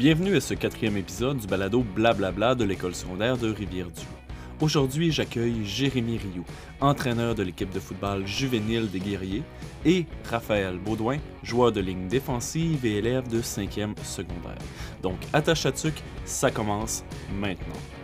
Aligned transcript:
Bienvenue 0.00 0.34
à 0.34 0.40
ce 0.40 0.54
quatrième 0.54 0.96
épisode 0.96 1.36
du 1.36 1.46
balado 1.46 1.82
Blablabla 1.82 2.54
de 2.54 2.64
l'école 2.64 2.94
secondaire 2.94 3.36
de 3.36 3.50
Rivière-du-Loup. 3.50 4.62
Aujourd'hui, 4.62 5.12
j'accueille 5.12 5.62
Jérémy 5.66 6.16
Rioux, 6.16 6.46
entraîneur 6.80 7.34
de 7.34 7.42
l'équipe 7.42 7.68
de 7.68 7.80
football 7.80 8.26
juvénile 8.26 8.90
des 8.90 8.98
Guerriers, 8.98 9.42
et 9.84 10.06
Raphaël 10.24 10.78
Baudouin, 10.78 11.18
joueur 11.42 11.70
de 11.70 11.82
ligne 11.82 12.08
défensive 12.08 12.86
et 12.86 12.96
élève 12.96 13.28
de 13.28 13.42
5e 13.42 13.92
secondaire. 14.02 14.56
Donc, 15.02 15.18
attache 15.34 15.66
à 15.66 15.72
tuc, 15.72 16.02
ça 16.24 16.50
commence 16.50 17.04
maintenant. 17.38 17.99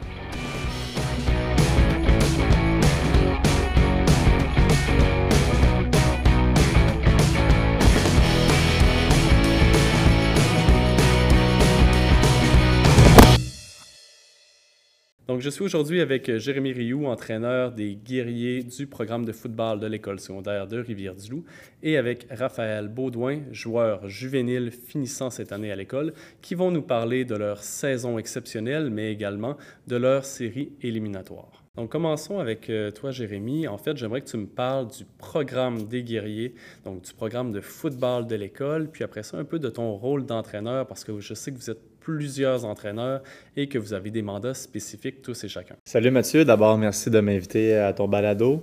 Je 15.38 15.50
suis 15.50 15.64
aujourd'hui 15.64 16.00
avec 16.00 16.28
euh, 16.28 16.38
Jérémy 16.38 16.72
Rioux, 16.72 17.06
entraîneur 17.06 17.72
des 17.72 17.94
guerriers 17.94 18.62
du 18.62 18.86
programme 18.86 19.24
de 19.24 19.32
football 19.32 19.80
de 19.80 19.86
l'école 19.86 20.20
secondaire 20.20 20.66
de 20.66 20.78
Rivière-du-Loup, 20.78 21.44
et 21.82 21.96
avec 21.96 22.26
Raphaël 22.30 22.88
Baudouin, 22.88 23.40
joueur 23.50 24.08
juvénile 24.08 24.70
finissant 24.70 25.30
cette 25.30 25.52
année 25.52 25.72
à 25.72 25.76
l'école, 25.76 26.14
qui 26.42 26.54
vont 26.54 26.70
nous 26.70 26.82
parler 26.82 27.24
de 27.24 27.34
leur 27.34 27.62
saison 27.62 28.18
exceptionnelle, 28.18 28.90
mais 28.90 29.12
également 29.12 29.56
de 29.86 29.96
leur 29.96 30.24
série 30.24 30.72
éliminatoire. 30.80 31.64
Donc, 31.76 31.90
commençons 31.90 32.38
avec 32.38 32.70
euh, 32.70 32.90
toi, 32.90 33.10
Jérémy. 33.10 33.68
En 33.68 33.76
fait, 33.76 33.96
j'aimerais 33.96 34.22
que 34.22 34.30
tu 34.30 34.38
me 34.38 34.46
parles 34.46 34.88
du 34.88 35.04
programme 35.18 35.86
des 35.86 36.02
guerriers, 36.02 36.54
donc 36.84 37.02
du 37.02 37.12
programme 37.12 37.52
de 37.52 37.60
football 37.60 38.26
de 38.26 38.36
l'école, 38.36 38.90
puis 38.90 39.04
après 39.04 39.22
ça, 39.22 39.36
un 39.36 39.44
peu 39.44 39.58
de 39.58 39.68
ton 39.68 39.94
rôle 39.94 40.24
d'entraîneur, 40.24 40.86
parce 40.86 41.04
que 41.04 41.20
je 41.20 41.34
sais 41.34 41.52
que 41.52 41.56
vous 41.56 41.70
êtes 41.70 41.95
plusieurs 42.06 42.64
entraîneurs 42.64 43.20
et 43.56 43.66
que 43.66 43.78
vous 43.78 43.92
avez 43.92 44.12
des 44.12 44.22
mandats 44.22 44.54
spécifiques 44.54 45.22
tous 45.22 45.42
et 45.42 45.48
chacun. 45.48 45.74
Salut 45.84 46.12
Mathieu, 46.12 46.44
d'abord 46.44 46.78
merci 46.78 47.10
de 47.10 47.18
m'inviter 47.18 47.76
à 47.76 47.92
ton 47.92 48.06
balado. 48.06 48.62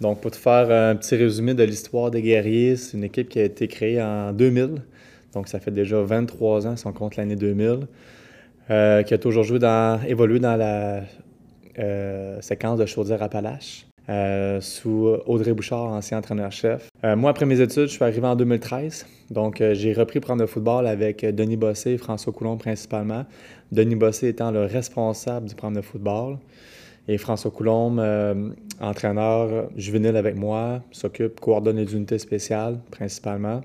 Donc 0.00 0.20
pour 0.20 0.32
te 0.32 0.36
faire 0.36 0.72
un 0.72 0.96
petit 0.96 1.14
résumé 1.14 1.54
de 1.54 1.62
l'histoire 1.62 2.10
des 2.10 2.20
guerriers, 2.20 2.74
c'est 2.74 2.96
une 2.96 3.04
équipe 3.04 3.28
qui 3.28 3.38
a 3.38 3.44
été 3.44 3.68
créée 3.68 4.02
en 4.02 4.32
2000, 4.32 4.82
donc 5.32 5.46
ça 5.46 5.60
fait 5.60 5.70
déjà 5.70 6.02
23 6.02 6.66
ans 6.66 6.74
si 6.74 6.84
on 6.88 6.92
compte 6.92 7.14
l'année 7.14 7.36
2000, 7.36 7.86
euh, 8.70 9.04
qui 9.04 9.14
a 9.14 9.18
toujours 9.18 9.44
joué 9.44 9.60
dans, 9.60 10.02
évolué 10.02 10.40
dans 10.40 10.56
la 10.56 11.02
euh, 11.78 12.40
séquence 12.40 12.80
de 12.80 12.86
Chaudière-Appalaches. 12.86 13.86
Euh, 14.10 14.60
sous 14.60 15.06
Audrey 15.26 15.52
Bouchard, 15.52 15.92
ancien 15.92 16.18
entraîneur-chef. 16.18 16.88
Euh, 17.04 17.14
moi, 17.14 17.30
après 17.30 17.46
mes 17.46 17.60
études, 17.60 17.86
je 17.86 17.92
suis 17.92 18.02
arrivé 18.02 18.26
en 18.26 18.34
2013. 18.34 19.06
Donc, 19.30 19.60
euh, 19.60 19.72
j'ai 19.74 19.92
repris 19.92 20.18
prendre 20.18 20.40
le 20.40 20.48
football 20.48 20.88
avec 20.88 21.24
Denis 21.24 21.56
Bossé 21.56 21.92
et 21.92 21.96
François 21.96 22.32
Coulomb 22.32 22.56
principalement. 22.56 23.24
Denis 23.70 23.94
Bossé 23.94 24.26
étant 24.26 24.50
le 24.50 24.64
responsable 24.64 25.48
du 25.48 25.54
programme 25.54 25.76
de 25.76 25.86
football. 25.86 26.38
Et 27.06 27.18
François 27.18 27.52
Coulomb, 27.52 27.98
entraîneur 28.80 29.68
juvénile 29.76 30.16
avec 30.16 30.36
moi, 30.36 30.82
s'occupe, 30.92 31.40
coordonne 31.40 31.76
les 31.76 31.92
unités 31.94 32.18
spéciales 32.18 32.78
principalement. 32.90 33.62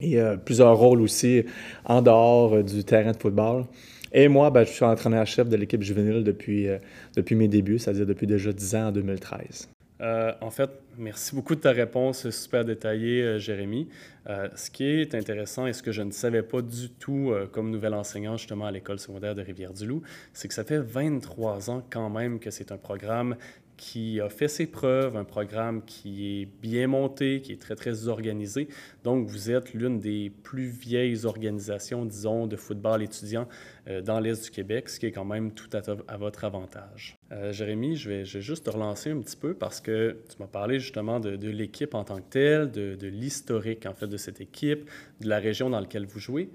Et 0.00 0.18
plusieurs 0.44 0.76
rôles 0.76 1.00
aussi 1.02 1.44
en 1.84 2.00
dehors 2.00 2.64
du 2.64 2.82
terrain 2.82 3.12
de 3.12 3.16
football. 3.16 3.66
Et 4.12 4.26
moi, 4.28 4.50
ben, 4.50 4.64
je 4.64 4.70
suis 4.70 4.84
entraîneur-chef 4.84 5.48
de 5.48 5.56
l'équipe 5.56 5.82
juvénile 5.82 6.24
depuis, 6.24 6.66
depuis 7.14 7.36
mes 7.36 7.48
débuts, 7.48 7.78
c'est-à-dire 7.78 8.06
depuis 8.06 8.26
déjà 8.26 8.52
10 8.52 8.74
ans 8.74 8.88
en 8.88 8.92
2013. 8.92 9.68
Euh, 10.00 10.32
en 10.40 10.50
fait, 10.50 10.70
merci 10.96 11.34
beaucoup 11.34 11.54
de 11.54 11.60
ta 11.60 11.72
réponse 11.72 12.30
super 12.30 12.64
détaillée, 12.64 13.22
euh, 13.22 13.38
Jérémy. 13.38 13.88
Euh, 14.28 14.48
ce 14.54 14.70
qui 14.70 14.84
est 14.84 15.14
intéressant 15.14 15.66
et 15.66 15.72
ce 15.72 15.82
que 15.82 15.92
je 15.92 16.02
ne 16.02 16.10
savais 16.10 16.42
pas 16.42 16.62
du 16.62 16.90
tout 16.90 17.32
comme 17.52 17.70
nouvel 17.70 17.94
enseignant 17.94 18.36
justement 18.36 18.66
à 18.66 18.70
l'école 18.70 18.98
secondaire 18.98 19.34
de 19.34 19.42
Rivière-du-Loup, 19.42 20.02
c'est 20.32 20.48
que 20.48 20.54
ça 20.54 20.64
fait 20.64 20.78
23 20.78 21.70
ans 21.70 21.82
quand 21.90 22.10
même 22.10 22.38
que 22.38 22.50
c'est 22.50 22.72
un 22.72 22.76
programme 22.76 23.36
qui 23.80 24.20
a 24.20 24.28
fait 24.28 24.46
ses 24.46 24.66
preuves, 24.66 25.16
un 25.16 25.24
programme 25.24 25.82
qui 25.86 26.42
est 26.42 26.48
bien 26.60 26.86
monté, 26.86 27.40
qui 27.40 27.52
est 27.52 27.60
très, 27.60 27.74
très 27.74 28.08
organisé. 28.08 28.68
Donc, 29.04 29.26
vous 29.26 29.50
êtes 29.50 29.72
l'une 29.72 29.98
des 29.98 30.30
plus 30.42 30.68
vieilles 30.68 31.24
organisations, 31.24 32.04
disons, 32.04 32.46
de 32.46 32.56
football 32.56 33.02
étudiant 33.02 33.48
euh, 33.88 34.02
dans 34.02 34.20
l'Est 34.20 34.44
du 34.44 34.50
Québec, 34.50 34.90
ce 34.90 35.00
qui 35.00 35.06
est 35.06 35.12
quand 35.12 35.24
même 35.24 35.52
tout 35.52 35.70
à, 35.72 36.16
votre 36.18 36.44
avantage. 36.44 37.16
Euh, 37.32 37.52
Jérémy, 37.52 37.96
je 37.96 38.10
vais, 38.10 38.24
juste 38.26 38.66
te 38.66 38.70
relancer 38.70 39.12
un 39.12 39.20
petit 39.20 39.36
peu 39.36 39.54
parce 39.54 39.80
que 39.80 40.18
tu 40.28 40.36
m'as 40.40 40.46
parlé 40.46 40.78
justement 40.78 41.18
de, 41.18 41.48
l'équipe 41.48 41.94
en 41.94 42.04
tant 42.04 42.16
que 42.16 42.28
telle, 42.28 42.70
de, 42.70 42.96
de 42.96 43.06
l'historique, 43.06 43.86
en 43.86 43.94
fait, 43.94 44.08
de 44.08 44.18
cette 44.18 44.42
équipe, 44.42 44.90
de 45.22 45.28
la 45.28 45.38
région 45.38 45.70
dans 45.70 45.80
laquelle 45.80 46.04
vous 46.04 46.20
jouez. 46.20 46.50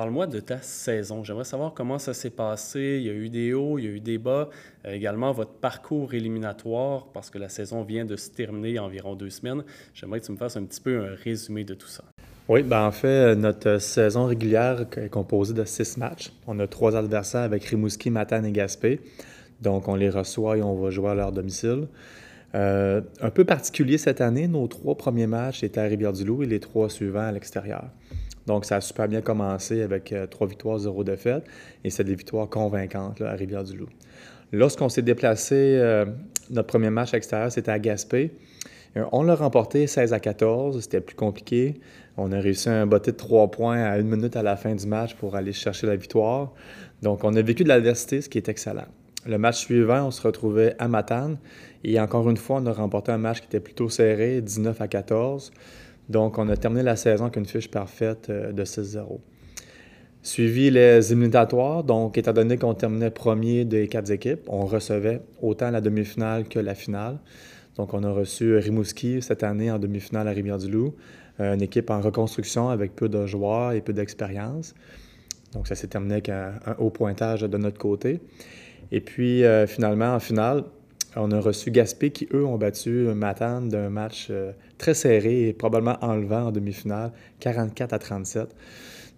Parle-moi 0.00 0.26
de 0.26 0.40
ta 0.40 0.62
saison. 0.62 1.22
J'aimerais 1.24 1.44
savoir 1.44 1.74
comment 1.74 1.98
ça 1.98 2.14
s'est 2.14 2.30
passé. 2.30 2.96
Il 3.02 3.06
y 3.06 3.10
a 3.10 3.12
eu 3.12 3.28
des 3.28 3.52
hauts, 3.52 3.78
il 3.78 3.84
y 3.84 3.86
a 3.86 3.90
eu 3.90 4.00
des 4.00 4.16
bas. 4.16 4.48
Euh, 4.86 4.94
également, 4.94 5.30
votre 5.32 5.50
parcours 5.50 6.14
éliminatoire, 6.14 7.08
parce 7.12 7.28
que 7.28 7.36
la 7.36 7.50
saison 7.50 7.82
vient 7.82 8.06
de 8.06 8.16
se 8.16 8.30
terminer 8.30 8.70
il 8.70 8.74
y 8.76 8.78
a 8.78 8.82
environ 8.82 9.14
deux 9.14 9.28
semaines. 9.28 9.62
J'aimerais 9.92 10.20
que 10.20 10.24
tu 10.24 10.32
me 10.32 10.38
fasses 10.38 10.56
un 10.56 10.64
petit 10.64 10.80
peu 10.80 11.04
un 11.04 11.14
résumé 11.22 11.64
de 11.64 11.74
tout 11.74 11.86
ça. 11.86 12.02
Oui, 12.48 12.62
ben 12.62 12.86
en 12.86 12.92
fait, 12.92 13.36
notre 13.36 13.76
saison 13.76 14.24
régulière 14.24 14.86
est 14.96 15.10
composée 15.10 15.52
de 15.52 15.66
six 15.66 15.98
matchs. 15.98 16.32
On 16.46 16.58
a 16.60 16.66
trois 16.66 16.96
adversaires 16.96 17.42
avec 17.42 17.62
Rimouski, 17.64 18.08
Matane 18.08 18.46
et 18.46 18.52
Gaspé. 18.52 19.02
Donc, 19.60 19.86
on 19.86 19.96
les 19.96 20.08
reçoit 20.08 20.56
et 20.56 20.62
on 20.62 20.76
va 20.76 20.88
jouer 20.88 21.10
à 21.10 21.14
leur 21.14 21.30
domicile. 21.30 21.88
Euh, 22.54 23.02
un 23.20 23.30
peu 23.30 23.44
particulier 23.44 23.98
cette 23.98 24.22
année, 24.22 24.48
nos 24.48 24.66
trois 24.66 24.96
premiers 24.96 25.26
matchs 25.26 25.62
étaient 25.62 25.82
à 25.82 25.84
Rivière-du-Loup 25.84 26.44
et 26.44 26.46
les 26.46 26.58
trois 26.58 26.88
suivants 26.88 27.20
à 27.20 27.32
l'extérieur. 27.32 27.90
Donc, 28.46 28.64
ça 28.64 28.76
a 28.76 28.80
super 28.80 29.08
bien 29.08 29.20
commencé 29.20 29.82
avec 29.82 30.12
euh, 30.12 30.26
trois 30.26 30.46
victoires, 30.46 30.78
zéro 30.78 31.04
défaite. 31.04 31.44
Et 31.84 31.90
c'est 31.90 32.04
des 32.04 32.14
victoires 32.14 32.48
convaincantes 32.48 33.20
à 33.20 33.32
Rivière-du-Loup. 33.32 33.88
Lorsqu'on 34.52 34.88
s'est 34.88 35.02
déplacé, 35.02 35.54
euh, 35.54 36.06
notre 36.50 36.66
premier 36.66 36.90
match 36.90 37.14
extérieur, 37.14 37.52
c'était 37.52 37.70
à 37.70 37.78
Gaspé. 37.78 38.32
Euh, 38.96 39.04
on 39.12 39.22
l'a 39.22 39.36
remporté 39.36 39.86
16 39.86 40.12
à 40.12 40.20
14. 40.20 40.80
C'était 40.80 41.00
plus 41.00 41.14
compliqué. 41.14 41.74
On 42.16 42.32
a 42.32 42.40
réussi 42.40 42.68
un 42.68 42.86
botté 42.86 43.12
de 43.12 43.16
trois 43.16 43.50
points 43.50 43.82
à 43.82 43.98
une 43.98 44.08
minute 44.08 44.36
à 44.36 44.42
la 44.42 44.56
fin 44.56 44.74
du 44.74 44.86
match 44.86 45.14
pour 45.14 45.36
aller 45.36 45.52
chercher 45.52 45.86
la 45.86 45.96
victoire. 45.96 46.52
Donc, 47.02 47.24
on 47.24 47.34
a 47.34 47.42
vécu 47.42 47.62
de 47.62 47.68
l'adversité, 47.68 48.20
ce 48.20 48.28
qui 48.28 48.38
est 48.38 48.48
excellent. 48.48 48.88
Le 49.26 49.38
match 49.38 49.58
suivant, 49.58 50.06
on 50.06 50.10
se 50.10 50.22
retrouvait 50.22 50.74
à 50.78 50.88
Matane. 50.88 51.38
Et 51.84 52.00
encore 52.00 52.28
une 52.28 52.36
fois, 52.36 52.56
on 52.60 52.66
a 52.66 52.72
remporté 52.72 53.12
un 53.12 53.18
match 53.18 53.40
qui 53.40 53.46
était 53.46 53.60
plutôt 53.60 53.88
serré, 53.88 54.40
19 54.40 54.80
à 54.80 54.88
14. 54.88 55.52
Donc, 56.10 56.38
on 56.38 56.48
a 56.48 56.56
terminé 56.56 56.82
la 56.82 56.96
saison 56.96 57.26
avec 57.26 57.36
une 57.36 57.46
fiche 57.46 57.70
parfaite 57.70 58.30
euh, 58.30 58.50
de 58.50 58.64
6-0. 58.64 59.20
Suivi 60.22 60.70
les 60.70 61.12
éliminatoires, 61.12 61.84
donc 61.84 62.18
étant 62.18 62.32
donné 62.32 62.58
qu'on 62.58 62.74
terminait 62.74 63.10
premier 63.10 63.64
des 63.64 63.88
quatre 63.88 64.10
équipes, 64.10 64.40
on 64.48 64.66
recevait 64.66 65.22
autant 65.40 65.70
la 65.70 65.80
demi-finale 65.80 66.48
que 66.48 66.58
la 66.58 66.74
finale. 66.74 67.18
Donc, 67.76 67.94
on 67.94 68.02
a 68.02 68.10
reçu 68.10 68.56
Rimouski 68.56 69.22
cette 69.22 69.44
année 69.44 69.70
en 69.70 69.78
demi-finale 69.78 70.26
à 70.26 70.32
Rivière-du-Loup, 70.32 70.94
euh, 71.38 71.54
une 71.54 71.62
équipe 71.62 71.90
en 71.90 72.00
reconstruction 72.00 72.70
avec 72.70 72.96
peu 72.96 73.08
de 73.08 73.24
joueurs 73.26 73.72
et 73.72 73.80
peu 73.80 73.92
d'expérience. 73.92 74.74
Donc, 75.52 75.68
ça 75.68 75.76
s'est 75.76 75.86
terminé 75.86 76.14
avec 76.14 76.28
un, 76.28 76.54
haut 76.78 76.90
pointage 76.90 77.42
de 77.42 77.56
notre 77.56 77.78
côté. 77.78 78.20
Et 78.90 79.00
puis, 79.00 79.44
euh, 79.44 79.68
finalement, 79.68 80.12
en 80.16 80.20
finale, 80.20 80.64
on 81.16 81.30
a 81.32 81.40
reçu 81.40 81.70
Gaspé 81.70 82.10
qui, 82.10 82.28
eux, 82.32 82.44
ont 82.44 82.56
battu 82.56 82.90
Matane 83.14 83.68
d'un 83.68 83.90
match 83.90 84.28
euh, 84.30 84.52
très 84.78 84.94
serré 84.94 85.48
et 85.48 85.52
probablement 85.52 85.98
enlevant 86.02 86.46
en 86.46 86.52
demi-finale, 86.52 87.12
44 87.40 87.92
à 87.92 87.98
37. 87.98 88.54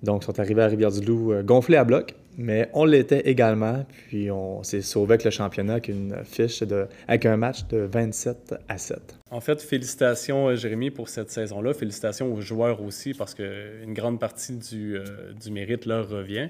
Donc, 0.03 0.23
ils 0.23 0.27
sont 0.27 0.41
arrivés 0.41 0.63
à 0.63 0.67
Rivière-du-Loup 0.67 1.33
euh, 1.33 1.43
gonflés 1.43 1.77
à 1.77 1.85
bloc, 1.85 2.15
mais 2.37 2.69
on 2.73 2.85
l'était 2.85 3.29
également. 3.29 3.85
Puis, 4.09 4.31
on 4.31 4.63
s'est 4.63 4.83
sauvé 4.83 5.15
avec 5.15 5.25
le 5.25 5.31
championnat 5.31 5.75
avec 5.75 5.89
une 5.89 6.17
fiche 6.25 6.63
avec 7.09 7.27
un 7.27 7.37
match 7.37 7.67
de 7.69 7.79
27 7.79 8.55
à 8.69 8.79
7. 8.79 8.99
En 9.31 9.41
fait, 9.41 9.63
félicitations, 9.63 10.49
euh, 10.49 10.57
Jérémy, 10.57 10.91
pour 10.91 11.09
cette 11.09 11.31
saison-là. 11.31 11.75
Félicitations 11.75 12.33
aux 12.33 12.41
joueurs 12.41 12.83
aussi, 12.83 13.15
parce 13.15 13.35
qu'une 13.35 13.95
grande 13.95 14.21
partie 14.21 14.57
du, 14.57 14.99
du 15.41 15.51
mérite 15.51 15.87
leur 15.87 16.09
revient. 16.09 16.49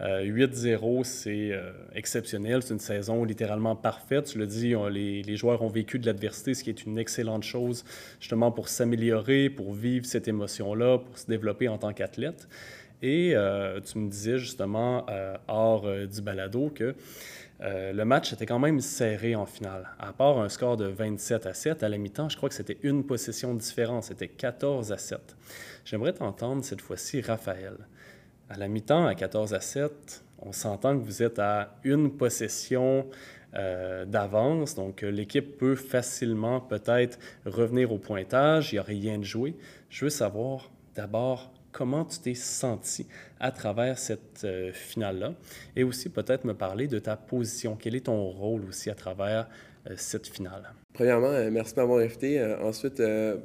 8-0, 0.00 1.00
euh, 1.00 1.04
c'est 1.04 1.52
euh, 1.52 1.70
exceptionnel. 1.94 2.62
C'est 2.62 2.74
une 2.74 2.80
saison 2.80 3.24
littéralement 3.24 3.76
parfaite. 3.76 4.24
Tu 4.24 4.46
dit, 4.46 4.74
les, 4.90 5.22
les, 5.22 5.36
joueurs 5.36 5.62
ont 5.62 5.68
vécu 5.68 5.98
de 5.98 6.06
l'adversité, 6.06 6.54
ce 6.54 6.64
qui 6.64 6.70
est 6.70 6.84
une 6.84 6.98
excellente 6.98 7.44
chose 7.44 7.84
justement 8.18 8.50
pour 8.50 8.68
s'améliorer, 8.68 9.48
pour 9.48 9.72
vivre 9.72 10.04
cette 10.04 10.26
émotion-là, 10.26 10.98
pour 10.98 11.18
se 11.18 11.26
développer 11.26 11.68
en 11.68 11.78
tant 11.78 11.92
qu'athlète. 11.92 12.48
Et 13.02 13.34
euh, 13.34 13.80
tu 13.80 13.98
me 13.98 14.08
disais 14.08 14.38
justement 14.38 15.06
hors 15.48 15.86
du 16.06 16.22
balado 16.22 16.70
que 16.74 16.94
le 17.60 18.02
match 18.04 18.32
était 18.32 18.46
quand 18.46 18.58
même 18.58 18.80
serré 18.80 19.36
en 19.36 19.46
finale. 19.46 19.88
À 19.98 20.12
part 20.12 20.38
un 20.38 20.48
score 20.48 20.76
de 20.76 20.86
27 20.86 21.46
à 21.46 21.54
7, 21.54 21.82
à 21.82 21.88
la 21.88 21.98
mi-temps, 21.98 22.28
je 22.28 22.36
crois 22.36 22.48
que 22.48 22.54
c'était 22.54 22.78
une 22.82 23.04
possession 23.04 23.54
différente. 23.54 24.04
C'était 24.04 24.28
14 24.28 24.90
à 24.92 24.98
7. 24.98 25.36
J'aimerais 25.84 26.12
t'entendre 26.12 26.64
cette 26.64 26.80
fois-ci, 26.80 27.20
Raphaël. 27.20 27.74
À 28.48 28.56
la 28.58 28.68
mi-temps, 28.68 29.06
à 29.06 29.14
14 29.14 29.54
à 29.54 29.60
7, 29.60 30.22
on 30.44 30.52
s'entend 30.52 30.98
que 30.98 31.04
vous 31.04 31.22
êtes 31.22 31.38
à 31.38 31.76
une 31.84 32.10
possession 32.10 33.06
euh, 33.54 34.04
d'avance, 34.04 34.74
donc 34.74 35.02
euh, 35.02 35.10
l'équipe 35.10 35.58
peut 35.58 35.74
facilement 35.74 36.60
peut-être 36.60 37.18
revenir 37.44 37.92
au 37.92 37.98
pointage, 37.98 38.72
il 38.72 38.76
n'y 38.76 38.78
a 38.78 38.82
rien 38.82 39.18
de 39.18 39.24
joué. 39.24 39.54
Je 39.90 40.06
veux 40.06 40.10
savoir 40.10 40.70
d'abord 40.94 41.52
comment 41.72 42.04
tu 42.04 42.20
t'es 42.20 42.34
senti 42.34 43.06
à 43.40 43.50
travers 43.50 43.98
cette 43.98 44.44
euh, 44.44 44.72
finale-là 44.72 45.34
et 45.74 45.82
aussi 45.82 46.10
peut-être 46.10 46.44
me 46.44 46.54
parler 46.54 46.86
de 46.86 46.98
ta 46.98 47.16
position. 47.16 47.76
Quel 47.80 47.96
est 47.96 48.06
ton 48.06 48.28
rôle 48.28 48.64
aussi 48.68 48.90
à 48.90 48.94
travers 48.94 49.48
euh, 49.88 49.94
cette 49.96 50.28
finale? 50.28 50.74
Premièrement, 50.92 51.28
euh, 51.28 51.50
merci 51.50 51.74
de 51.74 51.80
m'avoir 51.80 52.00
invité. 52.00 52.40
ensuite, 52.62 53.02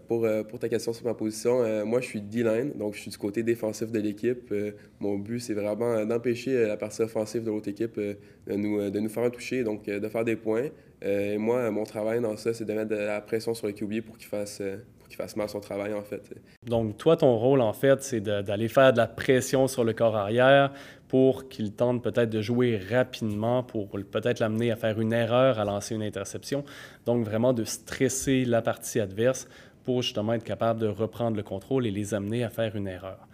pour, 0.08 0.28
ta 0.60 0.70
question 0.70 0.92
sur 0.92 1.06
ma 1.06 1.14
position, 1.14 1.86
moi, 1.86 2.02
je 2.02 2.08
suis 2.08 2.22
D-line, 2.22 2.74
donc 2.76 2.94
je 2.94 3.00
suis 3.00 3.12
du 3.12 3.18
côté 3.18 3.42
défensif 3.42 3.90
de 3.90 4.00
l'équipe. 4.00 4.54
mon 5.00 5.18
but, 5.18 5.40
c'est 5.40 5.54
vraiment 5.54 6.06
d'empêcher 6.06 6.68
la 6.68 6.76
partie 6.76 7.02
offensive 7.02 7.44
de 7.44 7.50
l'autre 7.50 7.70
équipe 7.70 7.98
de, 7.98 8.18
nous, 8.54 8.90
de 8.90 9.00
nous 9.00 9.10
faire 9.10 9.24
un 9.24 9.30
toucher, 9.30 9.64
donc 9.64 9.86
de 9.86 10.08
faire 10.10 10.26
des 10.26 10.36
points. 10.36 10.68
et 11.02 11.38
moi, 11.38 11.72
mon 11.72 11.86
travail 11.86 12.20
dans 12.20 12.36
ça, 12.36 12.54
c'est 12.54 12.66
de 12.66 12.74
mettre 12.74 12.90
de 12.90 12.96
la 12.96 13.22
pression 13.22 13.54
sur 13.54 13.68
le 13.68 13.74
QB 13.74 14.02
pour 14.02 14.18
qu'il 14.18 14.28
fasse, 14.28 14.62
qu'il 15.08 15.16
fasse 15.18 15.36
mal 15.36 15.50
son 15.50 15.60
travail, 15.60 15.94
en 15.94 16.04
fait. 16.04 16.22
Donc, 16.66 16.98
toi, 16.98 17.18
ton 17.18 17.36
rôle, 17.38 17.62
en 17.62 17.74
fait, 17.74 18.04
c'est 18.04 18.22
d'aller 18.22 18.68
faire 18.68 18.94
de 18.94 18.98
la 18.98 19.08
pression 19.08 19.68
sur 19.68 19.84
le 19.84 19.94
corps 19.94 20.16
arrière 20.16 20.72
pour 21.08 21.48
qu'il 21.48 21.74
tente 21.74 22.04
peut-être 22.04 22.30
de 22.30 22.42
jouer 22.42 22.78
rapidement, 22.78 23.64
pour 23.64 23.90
peut-être 23.90 24.40
l'amener 24.40 24.72
à 24.72 24.76
faire 24.76 25.00
une 25.00 25.14
erreur, 25.14 25.60
à 25.60 25.66
lancer 25.66 25.96
une 25.96 26.04
interception. 26.04 26.64
Donc, 27.06 27.26
vraiment 27.26 27.54
de 27.54 27.64
stresser 27.64 28.46
la 28.46 28.62
partie 28.62 29.00
adverse 29.00 29.48
pour 29.84 30.02
justement 30.02 30.34
être 30.34 30.44
capable 30.44 30.82
de 30.82 30.88
reprendre 30.88 31.38
le 31.38 31.44
contrôle 31.44 31.88
et 31.88 31.92
les 31.92 32.14
amener 32.14 32.44
à 32.44 32.50
faire 32.50 32.76
une 32.76 32.88
erreur. 32.88 33.28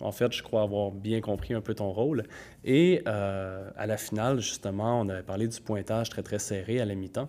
En 0.00 0.12
fait, 0.12 0.32
je 0.32 0.42
crois 0.42 0.62
avoir 0.62 0.90
bien 0.90 1.20
compris 1.20 1.54
un 1.54 1.60
peu 1.60 1.74
ton 1.74 1.90
rôle. 1.90 2.24
Et 2.64 3.02
euh, 3.06 3.70
à 3.76 3.86
la 3.86 3.96
finale, 3.96 4.40
justement, 4.40 5.00
on 5.00 5.08
avait 5.08 5.22
parlé 5.22 5.48
du 5.48 5.60
pointage 5.60 6.10
très, 6.10 6.22
très 6.22 6.38
serré 6.38 6.80
à 6.80 6.84
la 6.84 6.94
mi-temps. 6.94 7.28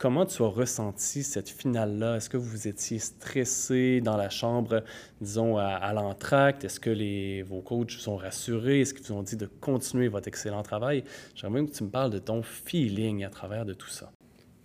Comment 0.00 0.24
tu 0.24 0.42
as 0.42 0.46
ressenti 0.46 1.22
cette 1.22 1.50
finale-là? 1.50 2.16
Est-ce 2.16 2.30
que 2.30 2.38
vous 2.38 2.66
étiez 2.66 2.98
stressé 2.98 4.00
dans 4.00 4.16
la 4.16 4.30
chambre, 4.30 4.82
disons, 5.20 5.58
à, 5.58 5.92
l'entracte? 5.92 6.64
Est-ce 6.64 6.80
que 6.80 6.88
les, 6.88 7.42
vos 7.42 7.60
coachs 7.60 7.92
vous 7.98 8.08
ont 8.08 8.16
rassurés? 8.16 8.80
Est-ce 8.80 8.94
qu'ils 8.94 9.08
vous 9.08 9.12
ont 9.12 9.22
dit 9.22 9.36
de 9.36 9.44
continuer 9.44 10.08
votre 10.08 10.26
excellent 10.26 10.62
travail? 10.62 11.04
J'aimerais 11.34 11.60
même 11.60 11.68
que 11.68 11.74
tu 11.74 11.84
me 11.84 11.90
parles 11.90 12.10
de 12.10 12.18
ton 12.18 12.42
feeling 12.42 13.24
à 13.24 13.28
travers 13.28 13.66
de 13.66 13.74
tout 13.74 13.90
ça. 13.90 14.10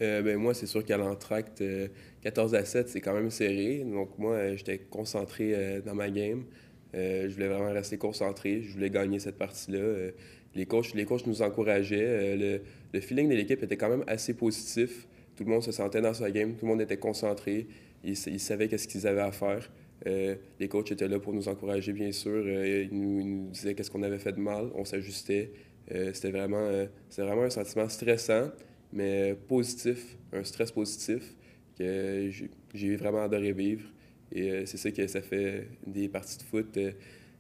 Euh, 0.02 0.22
ben, 0.22 0.38
moi, 0.38 0.54
c'est 0.54 0.68
sûr 0.68 0.86
qu'à 0.86 0.96
l'entracte, 0.96 1.62
14 2.22 2.54
euh, 2.54 2.58
à 2.58 2.64
7, 2.64 2.88
c'est 2.88 3.02
quand 3.02 3.14
même 3.14 3.30
serré. 3.30 3.84
Donc, 3.84 4.18
moi, 4.18 4.36
euh, 4.36 4.56
j'étais 4.56 4.78
concentré 4.78 5.82
dans 5.86 5.96
ma 5.96 6.10
game. 6.10 6.46
je 6.94 7.28
voulais 7.28 7.50
vraiment 7.50 7.74
rester 7.74 7.98
concentré. 7.98 8.62
Je 8.62 8.72
voulais 8.72 8.90
gagner 8.90 9.20
cette 9.20 9.38
partie-là. 9.38 10.12
les, 10.56 10.66
coachs, 10.66 10.94
les 10.94 11.04
coachs 11.04 11.28
nous 11.28 11.42
encourageaient. 11.42 12.38
Le, 12.94 13.02
feeling 13.02 13.28
de 13.28 13.36
l'équipe 13.36 13.62
était 13.62 13.76
quand 13.76 13.90
même 13.90 14.06
assez 14.08 14.34
positif. 14.34 15.10
Tout 15.36 15.44
le 15.44 15.50
monde 15.50 15.64
se 15.64 15.72
sentait 15.72 16.02
dans 16.02 16.14
sa 16.14 16.32
game, 16.32 16.56
tout 16.56 16.66
le 16.66 16.72
monde 16.72 16.82
était 16.82 16.98
concentré, 16.98 17.68
ils, 18.04 18.16
savaient 18.16 18.68
qu'est-ce 18.68 18.88
qu'ils 18.88 19.08
avaient 19.08 19.22
à 19.22 19.32
faire. 19.32 19.70
Euh, 20.08 20.36
les 20.60 20.68
coachs 20.68 20.92
étaient 20.92 21.08
là 21.08 21.20
pour 21.20 21.34
nous 21.34 21.48
encourager, 21.48 21.94
bien 21.94 22.12
sûr. 22.12 22.44
Euh, 22.46 22.88
ils, 22.92 22.98
nous, 22.98 23.50
disaient 23.50 23.74
qu'est-ce 23.74 23.90
qu'on 23.90 24.04
avait 24.04 24.20
fait 24.20 24.34
de 24.34 24.40
mal, 24.40 24.70
on 24.76 24.86
s'ajustait. 24.86 25.52
Euh, 25.92 26.12
c'était 26.14 26.32
vraiment, 26.32 26.70
vraiment 27.18 27.44
un 27.44 27.50
sentiment 27.50 27.90
stressant, 27.90 28.50
mais 28.94 29.36
positif, 29.48 30.18
un 30.34 30.44
stress 30.44 30.72
positif 30.72 31.36
que 31.78 32.30
j'ai 32.74 32.96
vraiment 32.96 33.24
adoré 33.24 33.52
vivre. 33.52 33.88
Et 34.32 34.66
c'est 34.66 34.78
ça 34.78 34.92
que 34.92 35.08
ça 35.08 35.22
fait 35.22 35.68
des 35.86 36.10
parties 36.10 36.38
de 36.38 36.44
foot 36.44 36.80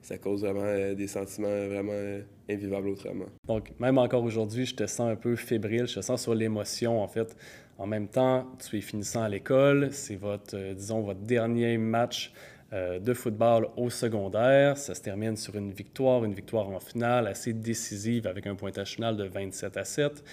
ça 0.05 0.19
cause 0.19 0.41
vraiment 0.41 0.93
des 0.93 1.07
sentiments 1.07 1.67
vraiment 1.67 2.19
invivables 2.47 2.89
autrement. 2.89 3.25
Donc, 3.47 3.71
même 3.79 3.97
encore 3.97 4.23
aujourd'hui, 4.23 4.65
je 4.65 4.75
te 4.75 4.85
sens 4.85 5.11
un 5.11 5.15
peu 5.15 5.35
fébrile, 5.35 5.87
je 5.87 5.95
te 5.95 6.01
sens 6.01 6.21
sur 6.21 6.35
l'émotion, 6.35 7.01
en 7.01 7.07
fait. 7.07 7.35
En 7.77 7.87
même 7.87 8.07
temps, 8.07 8.45
tu 8.65 8.77
es 8.77 8.81
finissant 8.81 9.23
à 9.23 9.29
l'école, 9.29 9.89
c'est 9.91 10.15
votre, 10.15 10.55
euh, 10.55 11.01
votre 11.01 11.19
dernier 11.19 11.77
match 11.77 12.31
euh, 12.73 12.99
de 12.99 13.13
football 13.13 13.67
au 13.75 13.89
secondaire. 13.89 14.77
Ça 14.77 14.95
se 14.95 15.01
termine 15.01 15.35
sur 15.35 15.55
une 15.55 15.71
victoire, 15.71 16.23
une 16.23 16.33
victoire 16.33 16.69
en 16.69 16.79
finale 16.79 17.27
assez 17.27 17.53
décisive 17.53 18.27
avec 18.27 18.47
un 18.47 18.55
pointage 18.55 18.95
final 18.95 19.17
de 19.17 19.25
27 19.25 19.75
à 19.77 19.83
7. 19.83 20.23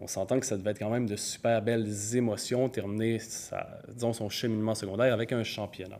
On 0.00 0.06
s'entend 0.06 0.38
que 0.38 0.46
ça 0.46 0.56
devait 0.56 0.72
être 0.72 0.78
quand 0.80 0.90
même 0.90 1.06
de 1.06 1.16
super 1.16 1.62
belles 1.62 1.88
émotions, 2.14 2.68
terminer 2.68 3.18
disons, 3.94 4.12
son 4.12 4.28
cheminement 4.28 4.74
secondaire 4.74 5.12
avec 5.12 5.32
un 5.32 5.42
championnat. 5.42 5.98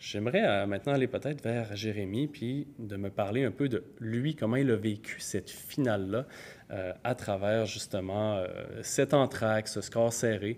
J'aimerais 0.00 0.44
euh, 0.44 0.66
maintenant 0.66 0.92
aller 0.92 1.08
peut-être 1.08 1.42
vers 1.42 1.74
Jérémy, 1.74 2.28
puis 2.28 2.68
de 2.78 2.96
me 2.96 3.10
parler 3.10 3.42
un 3.42 3.50
peu 3.50 3.68
de 3.68 3.82
lui, 3.98 4.36
comment 4.36 4.54
il 4.54 4.70
a 4.70 4.76
vécu 4.76 5.16
cette 5.18 5.50
finale-là 5.50 6.24
euh, 6.70 6.92
à 7.02 7.16
travers 7.16 7.66
justement 7.66 8.36
euh, 8.36 8.46
cet 8.82 9.12
entraque, 9.12 9.66
ce 9.66 9.80
score 9.80 10.12
serré. 10.12 10.56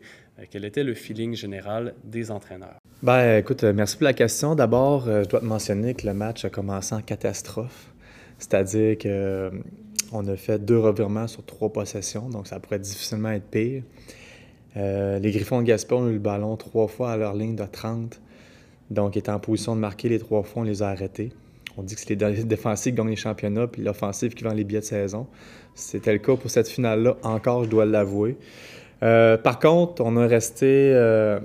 quel 0.50 0.66
était 0.66 0.84
le 0.84 0.92
feeling 0.92 1.34
général 1.34 1.94
des 2.04 2.31
entraîneurs? 2.31 2.76
Ben, 3.02 3.38
écoute, 3.38 3.64
merci 3.64 3.96
pour 3.96 4.04
la 4.04 4.12
question. 4.12 4.54
D'abord, 4.54 5.06
je 5.06 5.26
dois 5.26 5.40
te 5.40 5.46
mentionner 5.46 5.94
que 5.94 6.06
le 6.06 6.12
match 6.12 6.44
a 6.44 6.50
commencé 6.50 6.94
en 6.94 7.00
catastrophe. 7.00 7.90
C'est-à-dire 8.38 8.98
que 8.98 9.50
on 10.12 10.26
a 10.26 10.37
fait 10.37 10.58
deux 10.58 10.78
revirements 10.78 11.28
sur 11.28 11.44
trois 11.46 11.72
possessions, 11.72 12.28
donc 12.28 12.46
ça 12.46 12.58
pourrait 12.60 12.78
difficilement 12.78 13.31
être 13.31 13.48
pire. 13.48 13.84
les 14.75 15.31
Griffons 15.31 15.60
de 15.62 15.66
Gaspard 15.66 16.00
ont 16.00 16.08
eu 16.08 16.14
le 16.14 16.19
ballon 16.19 16.56
trois 16.56 16.88
fois 16.88 17.12
à 17.12 17.16
leur 17.16 17.34
ligne 17.34 17.56
de 17.56 17.64
30. 17.64 18.20
Donc, 18.90 19.16
il 19.16 19.20
était 19.20 19.31
en 19.31 19.38
position 19.38 19.75
de 19.75 19.81
marquer 19.81 20.08
les 20.08 20.19
trois 20.19 20.42
fois, 20.42 20.62
on 20.62 20.64
les 20.64 20.82
a 20.82 20.88
arrêtés. 20.88 21.31
On 21.76 21.82
dit 21.82 21.94
que 21.94 22.00
c'est 22.00 22.14
les 22.14 22.44
défensifs 22.44 22.92
qui 22.92 22.96
gagnent 22.96 23.10
les 23.10 23.16
championnats, 23.16 23.66
puis 23.66 23.82
l'offensif 23.82 24.34
qui 24.34 24.44
vend 24.44 24.52
les 24.52 24.64
billets 24.64 24.81
de 24.81 24.84
saison. 24.84 25.26
C'était 25.75 26.12
le 26.12 26.19
cas 26.19 26.37
pour 26.37 26.50
cette 26.50 26.69
finale-là, 26.69 27.16
encore, 27.22 27.64
je 27.64 27.70
dois 27.70 27.87
l'avouer. 27.87 28.37
Euh, 29.02 29.38
par 29.38 29.58
contre, 29.58 30.02
on 30.04 30.16
a 30.16 30.26
resté 30.26 30.66
euh, 30.66 31.40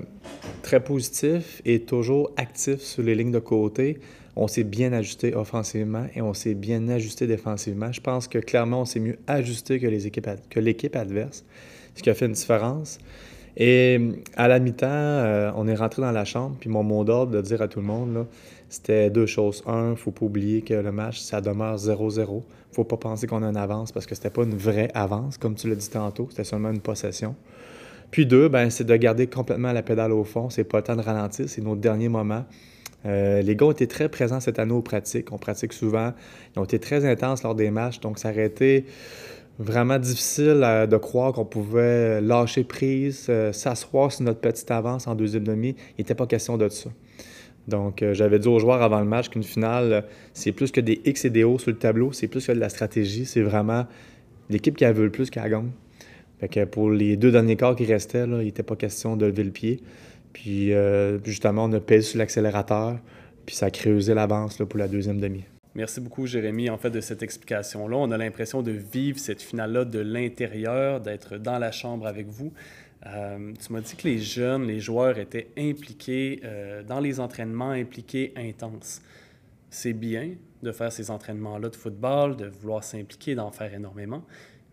très 0.62 0.82
positif 0.82 1.62
et 1.64 1.80
toujours 1.80 2.30
actif 2.36 2.80
sur 2.80 3.02
les 3.02 3.14
lignes 3.14 3.32
de 3.32 3.38
côté. 3.38 3.98
On 4.34 4.48
s'est 4.48 4.64
bien 4.64 4.92
ajusté 4.92 5.34
offensivement 5.34 6.06
et 6.14 6.20
on 6.20 6.34
s'est 6.34 6.54
bien 6.54 6.88
ajusté 6.88 7.26
défensivement. 7.26 7.90
Je 7.92 8.02
pense 8.02 8.28
que 8.28 8.38
clairement, 8.38 8.82
on 8.82 8.84
s'est 8.84 9.00
mieux 9.00 9.16
ajusté 9.26 9.80
que 9.80 9.86
l'équipe 10.60 10.96
adverse, 10.96 11.44
ce 11.94 12.02
qui 12.02 12.10
a 12.10 12.14
fait 12.14 12.26
une 12.26 12.32
différence. 12.32 12.98
Et 13.56 13.98
à 14.36 14.48
la 14.48 14.58
mi-temps, 14.58 14.86
euh, 14.90 15.50
on 15.56 15.66
est 15.66 15.74
rentré 15.74 16.02
dans 16.02 16.12
la 16.12 16.24
chambre, 16.24 16.56
puis 16.60 16.68
mon 16.68 16.82
mot 16.82 17.04
d'ordre 17.04 17.32
de 17.32 17.40
dire 17.40 17.62
à 17.62 17.68
tout 17.68 17.80
le 17.80 17.86
monde, 17.86 18.26
c'était 18.68 19.08
deux 19.08 19.26
choses. 19.26 19.62
Un, 19.66 19.96
faut 19.96 20.10
pas 20.10 20.26
oublier 20.26 20.60
que 20.62 20.74
le 20.74 20.92
match, 20.92 21.20
ça 21.20 21.40
demeure 21.40 21.76
0-0. 21.76 22.18
Il 22.18 22.34
ne 22.34 22.40
faut 22.72 22.84
pas 22.84 22.98
penser 22.98 23.26
qu'on 23.26 23.42
a 23.42 23.46
une 23.46 23.56
avance 23.56 23.92
parce 23.92 24.04
que 24.04 24.14
c'était 24.14 24.30
pas 24.30 24.42
une 24.42 24.56
vraie 24.56 24.90
avance, 24.92 25.38
comme 25.38 25.54
tu 25.54 25.68
l'as 25.68 25.74
dit 25.74 25.88
tantôt, 25.88 26.26
c'était 26.30 26.44
seulement 26.44 26.70
une 26.70 26.80
possession. 26.80 27.34
Puis 28.10 28.26
deux, 28.26 28.48
ben, 28.48 28.70
c'est 28.70 28.84
de 28.84 28.96
garder 28.96 29.26
complètement 29.26 29.72
la 29.72 29.82
pédale 29.82 30.12
au 30.12 30.24
fond. 30.24 30.50
C'est 30.50 30.64
pas 30.64 30.78
le 30.78 30.84
temps 30.84 30.96
de 30.96 31.02
ralentir, 31.02 31.48
c'est 31.48 31.62
nos 31.62 31.76
derniers 31.76 32.08
moments. 32.08 32.44
Euh, 33.04 33.40
les 33.42 33.56
gars 33.56 33.66
ont 33.66 33.70
été 33.70 33.86
très 33.86 34.08
présents 34.08 34.40
cette 34.40 34.58
année 34.58 34.72
aux 34.72 34.82
pratiques. 34.82 35.32
On 35.32 35.38
pratique 35.38 35.72
souvent. 35.72 36.12
Ils 36.54 36.58
ont 36.58 36.64
été 36.64 36.78
très 36.78 37.04
intenses 37.04 37.42
lors 37.42 37.54
des 37.54 37.70
matchs, 37.70 38.00
donc 38.00 38.18
ça 38.18 38.30
aurait 38.30 38.46
été 38.46 38.84
vraiment 39.58 39.98
difficile 39.98 40.62
euh, 40.62 40.86
de 40.86 40.96
croire 40.96 41.32
qu'on 41.32 41.44
pouvait 41.44 42.20
lâcher 42.20 42.64
prise, 42.64 43.26
euh, 43.28 43.52
s'asseoir 43.52 44.12
sur 44.12 44.24
notre 44.24 44.40
petite 44.40 44.70
avance 44.70 45.06
en 45.06 45.14
deuxième 45.14 45.44
demi. 45.44 45.74
Il 45.96 46.02
n'était 46.02 46.14
pas 46.14 46.26
question 46.26 46.56
de 46.56 46.68
ça. 46.68 46.90
Donc, 47.68 48.02
euh, 48.02 48.14
j'avais 48.14 48.38
dit 48.38 48.48
aux 48.48 48.58
joueurs 48.58 48.82
avant 48.82 49.00
le 49.00 49.06
match 49.06 49.28
qu'une 49.28 49.42
finale, 49.42 50.04
c'est 50.34 50.52
plus 50.52 50.70
que 50.70 50.80
des 50.80 51.00
X 51.04 51.24
et 51.24 51.30
des 51.30 51.44
O 51.44 51.58
sur 51.58 51.70
le 51.70 51.78
tableau, 51.78 52.12
c'est 52.12 52.28
plus 52.28 52.46
que 52.46 52.52
de 52.52 52.60
la 52.60 52.68
stratégie, 52.68 53.26
c'est 53.26 53.42
vraiment 53.42 53.86
l'équipe 54.48 54.76
qui 54.76 54.84
a 54.84 54.92
le 54.92 55.10
plus 55.10 55.30
qui 55.30 55.38
a 55.38 55.48
gagné. 55.48 55.70
Fait 56.38 56.48
que 56.48 56.64
pour 56.64 56.90
les 56.90 57.16
deux 57.16 57.32
derniers 57.32 57.56
quarts 57.56 57.74
qui 57.74 57.86
restaient, 57.86 58.24
il 58.24 58.44
n'était 58.44 58.62
pas 58.62 58.76
question 58.76 59.16
de 59.16 59.26
lever 59.26 59.42
le 59.42 59.50
pied. 59.50 59.80
Puis, 60.32 60.70
justement, 61.24 61.64
on 61.64 61.72
a 61.72 61.80
payé 61.80 62.02
sur 62.02 62.18
l'accélérateur, 62.18 62.98
puis 63.46 63.56
ça 63.56 63.66
a 63.66 63.70
creusé 63.70 64.12
l'avance 64.12 64.58
pour 64.58 64.78
la 64.78 64.86
deuxième 64.86 65.18
demi. 65.18 65.44
Merci 65.76 66.00
beaucoup, 66.00 66.24
Jérémy, 66.24 66.70
en 66.70 66.78
fait, 66.78 66.88
de 66.88 67.02
cette 67.02 67.22
explication-là. 67.22 67.98
On 67.98 68.10
a 68.10 68.16
l'impression 68.16 68.62
de 68.62 68.70
vivre 68.70 69.18
cette 69.18 69.42
finale-là 69.42 69.84
de 69.84 69.98
l'intérieur, 69.98 71.02
d'être 71.02 71.36
dans 71.36 71.58
la 71.58 71.70
chambre 71.70 72.06
avec 72.06 72.28
vous. 72.28 72.50
Euh, 73.04 73.52
tu 73.62 73.74
m'as 73.74 73.82
dit 73.82 73.94
que 73.94 74.08
les 74.08 74.18
jeunes, 74.18 74.66
les 74.66 74.80
joueurs 74.80 75.18
étaient 75.18 75.48
impliqués 75.58 76.40
euh, 76.44 76.82
dans 76.82 76.98
les 76.98 77.20
entraînements, 77.20 77.72
impliqués 77.72 78.32
intenses. 78.38 79.02
C'est 79.68 79.92
bien 79.92 80.30
de 80.62 80.72
faire 80.72 80.90
ces 80.90 81.10
entraînements-là 81.10 81.68
de 81.68 81.76
football, 81.76 82.36
de 82.38 82.46
vouloir 82.46 82.82
s'impliquer, 82.82 83.34
d'en 83.34 83.50
faire 83.50 83.74
énormément. 83.74 84.24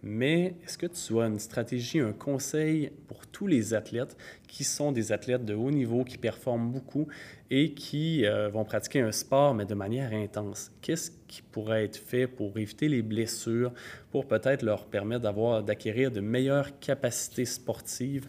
Mais 0.05 0.55
est-ce 0.65 0.77
que 0.77 0.85
tu 0.85 1.21
as 1.21 1.27
une 1.27 1.39
stratégie, 1.39 2.01
un 2.01 2.11
conseil 2.11 2.91
pour 3.07 3.25
tous 3.25 3.47
les 3.47 3.73
athlètes 3.73 4.17
qui 4.49 4.65
sont 4.65 4.91
des 4.91 5.13
athlètes 5.13 5.45
de 5.45 5.55
haut 5.55 5.71
niveau, 5.71 6.03
qui 6.03 6.17
performent 6.17 6.69
beaucoup 6.69 7.07
et 7.49 7.73
qui 7.73 8.25
euh, 8.25 8.49
vont 8.49 8.65
pratiquer 8.65 8.99
un 8.99 9.13
sport, 9.13 9.53
mais 9.53 9.63
de 9.63 9.73
manière 9.73 10.11
intense? 10.11 10.71
Qu'est-ce 10.81 11.09
qui 11.29 11.41
pourrait 11.41 11.85
être 11.85 11.95
fait 11.95 12.27
pour 12.27 12.57
éviter 12.57 12.89
les 12.89 13.01
blessures, 13.01 13.71
pour 14.11 14.27
peut-être 14.27 14.61
leur 14.61 14.87
permettre 14.87 15.21
d'avoir, 15.21 15.63
d'acquérir 15.63 16.11
de 16.11 16.19
meilleures 16.19 16.77
capacités 16.81 17.45
sportives 17.45 18.27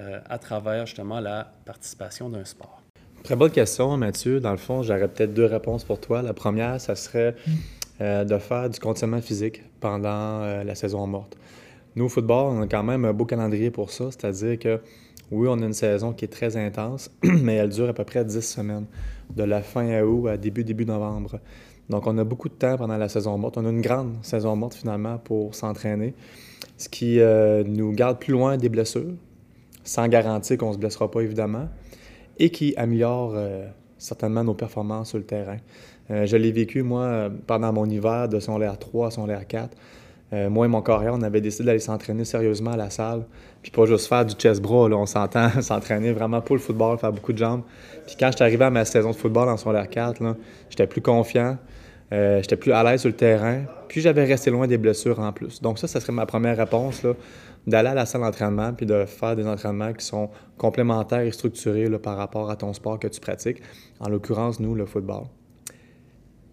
euh, 0.00 0.20
à 0.26 0.38
travers 0.38 0.84
justement 0.84 1.20
la 1.20 1.54
participation 1.64 2.28
d'un 2.28 2.44
sport? 2.44 2.82
Très 3.22 3.36
bonne 3.36 3.50
question, 3.50 3.96
Mathieu. 3.96 4.40
Dans 4.40 4.50
le 4.50 4.58
fond, 4.58 4.82
j'aurais 4.82 5.08
peut-être 5.08 5.32
deux 5.32 5.46
réponses 5.46 5.84
pour 5.84 5.98
toi. 5.98 6.20
La 6.20 6.34
première, 6.34 6.78
ça 6.78 6.94
serait 6.94 7.34
euh, 8.00 8.24
de 8.24 8.38
faire 8.38 8.68
du 8.68 8.80
conditionnement 8.80 9.20
physique 9.20 9.62
pendant 9.78 10.08
euh, 10.42 10.64
la 10.64 10.74
saison 10.74 11.06
morte. 11.06 11.36
Nous, 11.94 12.06
au 12.06 12.08
football, 12.08 12.56
on 12.56 12.62
a 12.62 12.66
quand 12.66 12.82
même 12.82 13.04
un 13.04 13.12
beau 13.12 13.24
calendrier 13.24 13.70
pour 13.70 13.92
ça, 13.92 14.06
c'est-à-dire 14.10 14.58
que 14.58 14.80
Oui, 15.30 15.46
on 15.48 15.62
a 15.62 15.64
une 15.64 15.72
saison 15.72 16.12
qui 16.12 16.24
est 16.24 16.28
très 16.28 16.56
intense, 16.56 17.08
mais 17.22 17.54
elle 17.54 17.68
dure 17.68 17.88
à 17.88 17.92
peu 17.92 18.02
près 18.02 18.24
10 18.24 18.40
semaines, 18.40 18.86
de 19.34 19.44
la 19.44 19.62
fin 19.62 20.02
août 20.02 20.26
à 20.26 20.36
début, 20.36 20.64
début 20.64 20.84
novembre. 20.84 21.38
Donc, 21.88 22.08
on 22.08 22.18
a 22.18 22.24
beaucoup 22.24 22.48
de 22.48 22.54
temps 22.54 22.76
pendant 22.76 22.96
la 22.96 23.08
saison 23.08 23.38
morte. 23.38 23.58
On 23.58 23.64
a 23.64 23.70
une 23.70 23.80
grande 23.80 24.16
saison 24.22 24.56
morte 24.56 24.74
finalement 24.74 25.18
pour 25.18 25.54
s'entraîner, 25.54 26.14
ce 26.76 26.88
qui 26.88 27.20
euh, 27.20 27.62
nous 27.64 27.92
garde 27.92 28.18
plus 28.18 28.32
loin 28.32 28.56
des 28.56 28.68
blessures, 28.68 29.14
sans 29.84 30.08
garantie 30.08 30.56
qu'on 30.56 30.70
ne 30.70 30.74
se 30.74 30.78
blessera 30.78 31.08
pas 31.08 31.20
évidemment, 31.20 31.68
et 32.40 32.50
qui 32.50 32.74
améliore 32.76 33.36
certainement 33.98 34.42
nos 34.42 34.54
performances 34.54 35.10
sur 35.10 35.18
le 35.18 35.24
terrain. 35.24 35.58
Euh, 36.10 36.26
je 36.26 36.36
l'ai 36.36 36.52
vécu, 36.52 36.82
moi, 36.82 37.30
pendant 37.46 37.72
mon 37.72 37.86
hiver 37.86 38.28
de 38.28 38.40
son 38.40 38.58
l'air 38.58 38.78
3 38.78 39.08
à 39.08 39.10
son 39.10 39.26
l'air 39.26 39.46
4. 39.46 39.76
moi 40.50 40.66
et 40.66 40.68
mon 40.68 40.82
carrière, 40.82 41.14
on 41.14 41.22
avait 41.22 41.40
décidé 41.40 41.64
d'aller 41.64 41.78
s'entraîner 41.78 42.24
sérieusement 42.24 42.72
à 42.72 42.76
la 42.76 42.90
salle, 42.90 43.24
puis 43.62 43.70
pas 43.70 43.86
juste 43.86 44.08
faire 44.08 44.24
du 44.24 44.34
chest 44.34 44.60
bras, 44.60 44.88
là, 44.88 44.96
on 44.96 45.06
s'entend, 45.06 45.48
s'entraîner 45.60 46.12
vraiment 46.12 46.40
pour 46.40 46.56
le 46.56 46.60
football, 46.60 46.98
faire 46.98 47.12
beaucoup 47.12 47.32
de 47.32 47.38
jambes. 47.38 47.62
Puis 48.06 48.16
quand 48.18 48.30
je 48.32 48.36
suis 48.36 48.44
arrivé 48.44 48.64
à 48.64 48.70
ma 48.70 48.84
saison 48.84 49.10
de 49.10 49.16
football 49.16 49.48
en 49.48 49.56
son 49.56 49.70
l'air 49.70 49.88
4, 49.88 50.20
j'étais 50.68 50.86
plus 50.86 51.00
confiant, 51.00 51.56
euh, 52.12 52.40
j'étais 52.42 52.56
plus 52.56 52.72
à 52.72 52.82
l'aise 52.84 53.00
sur 53.00 53.08
le 53.08 53.16
terrain, 53.16 53.62
puis 53.88 54.00
j'avais 54.00 54.24
resté 54.24 54.50
loin 54.50 54.66
des 54.66 54.78
blessures 54.78 55.18
en 55.20 55.32
plus. 55.32 55.62
Donc 55.62 55.78
ça, 55.78 55.88
ça 55.88 56.00
serait 56.00 56.12
ma 56.12 56.26
première 56.26 56.56
réponse, 56.56 57.02
d'aller 57.66 57.88
à 57.88 57.94
la 57.94 58.06
salle 58.06 58.20
d'entraînement 58.20 58.72
puis 58.74 58.86
de 58.86 59.04
faire 59.06 59.36
des 59.36 59.46
entraînements 59.46 59.92
qui 59.92 60.04
sont 60.04 60.28
complémentaires 60.58 61.20
et 61.20 61.32
structurés 61.32 61.88
par 61.98 62.16
rapport 62.16 62.50
à 62.50 62.56
ton 62.56 62.72
sport 62.72 62.98
que 62.98 63.08
tu 63.08 63.20
pratiques, 63.20 63.62
en 64.00 64.08
l'occurrence, 64.08 64.60
nous, 64.60 64.74
le 64.74 64.84
football. 64.84 65.24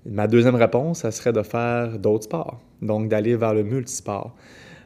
Ma 0.06 0.28
deuxième 0.28 0.56
réponse, 0.56 1.00
ça 1.00 1.12
serait 1.12 1.34
de 1.34 1.44
faire 1.44 2.00
d'autres 2.00 2.24
sports, 2.24 2.60
donc 2.82 3.08
d'aller 3.08 3.36
vers 3.36 3.54
le 3.54 3.64
multisport. 3.64 4.36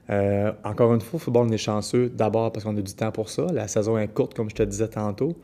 Euh, 0.09 0.51
encore 0.63 0.93
une 0.93 1.01
fois, 1.01 1.17
le 1.17 1.19
football, 1.19 1.47
on 1.47 1.51
est 1.51 1.57
chanceux 1.57 2.09
d'abord 2.09 2.51
parce 2.51 2.65
qu'on 2.65 2.77
a 2.77 2.81
du 2.81 2.93
temps 2.93 3.11
pour 3.11 3.29
ça. 3.29 3.47
La 3.53 3.67
saison 3.67 3.97
est 3.97 4.07
courte, 4.07 4.33
comme 4.33 4.49
je 4.49 4.55
te 4.55 4.63
disais 4.63 4.87
tantôt. 4.87 5.37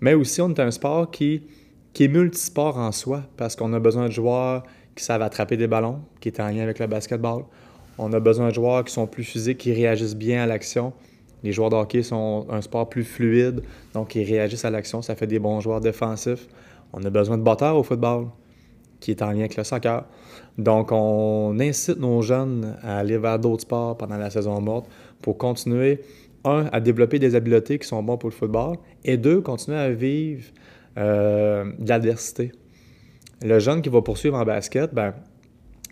Mais 0.00 0.14
aussi, 0.14 0.40
on 0.40 0.48
est 0.48 0.60
un 0.60 0.70
sport 0.70 1.10
qui, 1.10 1.42
qui 1.92 2.04
est 2.04 2.08
multisport 2.08 2.78
en 2.78 2.90
soi 2.90 3.22
parce 3.36 3.54
qu'on 3.54 3.72
a 3.74 3.80
besoin 3.80 4.06
de 4.06 4.12
joueurs 4.12 4.64
qui 4.96 5.04
savent 5.04 5.22
attraper 5.22 5.56
des 5.56 5.66
ballons, 5.66 6.00
qui 6.20 6.28
est 6.28 6.40
en 6.40 6.48
lien 6.48 6.62
avec 6.62 6.78
le 6.78 6.86
basketball. 6.86 7.44
On 7.98 8.12
a 8.12 8.20
besoin 8.20 8.48
de 8.48 8.54
joueurs 8.54 8.84
qui 8.84 8.92
sont 8.92 9.06
plus 9.06 9.24
physiques, 9.24 9.58
qui 9.58 9.72
réagissent 9.72 10.16
bien 10.16 10.42
à 10.42 10.46
l'action. 10.46 10.92
Les 11.44 11.52
joueurs 11.52 11.70
de 11.70 11.76
hockey 11.76 12.02
sont 12.02 12.46
un 12.50 12.60
sport 12.60 12.88
plus 12.88 13.04
fluide, 13.04 13.62
donc 13.94 14.14
ils 14.14 14.24
réagissent 14.24 14.64
à 14.64 14.70
l'action. 14.70 15.02
Ça 15.02 15.14
fait 15.14 15.26
des 15.26 15.38
bons 15.38 15.60
joueurs 15.60 15.80
défensifs. 15.80 16.48
On 16.92 17.04
a 17.04 17.10
besoin 17.10 17.38
de 17.38 17.42
batteurs 17.42 17.76
au 17.76 17.82
football, 17.82 18.26
qui 19.00 19.10
est 19.10 19.22
en 19.22 19.30
lien 19.30 19.40
avec 19.40 19.56
le 19.56 19.64
soccer. 19.64 20.04
Donc, 20.56 20.90
on 20.92 21.58
incite 21.60 21.98
nos 21.98 22.20
jeunes 22.22 22.76
à 22.82 22.98
aller 22.98 23.18
vers 23.18 23.38
d'autres 23.38 23.62
sports 23.62 23.96
pendant 23.96 24.16
la 24.16 24.30
saison 24.30 24.60
morte 24.60 24.86
pour 25.22 25.38
continuer, 25.38 26.00
un, 26.44 26.66
à 26.72 26.80
développer 26.80 27.18
des 27.18 27.34
habiletés 27.34 27.78
qui 27.78 27.86
sont 27.86 28.02
bons 28.02 28.16
pour 28.16 28.30
le 28.30 28.34
football, 28.34 28.76
et 29.04 29.16
deux, 29.16 29.40
continuer 29.40 29.78
à 29.78 29.90
vivre 29.90 30.44
euh, 30.96 31.64
de 31.78 31.88
l'adversité. 31.88 32.52
Le 33.42 33.58
jeune 33.58 33.82
qui 33.82 33.88
va 33.88 34.02
poursuivre 34.02 34.36
en 34.36 34.44
basket, 34.44 34.92
ben, 34.92 35.14